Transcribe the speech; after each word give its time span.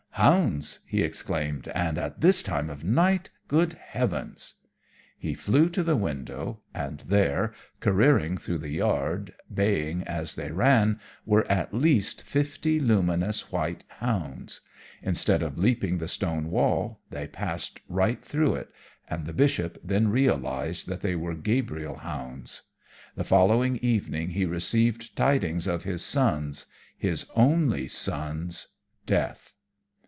"Hounds!" 0.15 0.81
he 0.85 1.01
exclaimed. 1.01 1.67
"And 1.69 1.97
at 1.97 2.21
this 2.21 2.43
time 2.43 2.69
of 2.69 2.83
night! 2.83 3.31
Good 3.47 3.73
heavens!" 3.73 4.55
He 5.17 5.33
flew 5.33 5.67
to 5.69 5.81
the 5.81 5.95
window, 5.95 6.61
and 6.75 6.99
there, 7.07 7.53
careering 7.79 8.37
through 8.37 8.59
the 8.59 8.69
yard, 8.69 9.33
baying 9.51 10.03
as 10.03 10.35
they 10.35 10.51
ran, 10.51 10.99
were, 11.25 11.49
at 11.49 11.73
least, 11.73 12.21
fifty 12.21 12.79
luminous, 12.79 13.51
white 13.51 13.83
hounds. 13.87 14.61
Instead 15.01 15.41
of 15.41 15.57
leaping 15.57 15.97
the 15.97 16.07
stone 16.09 16.51
wall, 16.51 16.99
they 17.09 17.25
passed 17.27 17.79
right 17.87 18.23
through 18.23 18.53
it, 18.55 18.69
and 19.07 19.25
the 19.25 19.33
bishop 19.33 19.79
then 19.83 20.09
realized 20.09 20.87
that 20.87 21.01
they 21.01 21.15
were 21.15 21.33
Gabriel 21.33 21.95
Hounds. 21.97 22.63
The 23.15 23.23
following 23.23 23.77
evening 23.77 24.31
he 24.31 24.45
received 24.45 25.15
tidings 25.15 25.65
of 25.65 25.83
his 25.83 26.03
son's 26.05 26.67
his 26.95 27.25
only 27.35 27.87
son's 27.87 28.67
death. 29.07 29.53